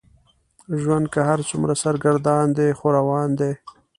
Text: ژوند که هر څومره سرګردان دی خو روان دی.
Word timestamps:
ژوند 0.81 1.05
که 1.13 1.19
هر 1.29 1.39
څومره 1.49 1.73
سرګردان 1.83 2.45
دی 2.57 2.69
خو 2.77 2.87
روان 2.97 3.29
دی. 3.39 3.51